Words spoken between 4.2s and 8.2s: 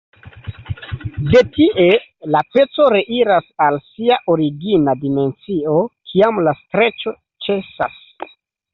origina dimensio, kiam la streĉo ĉesas.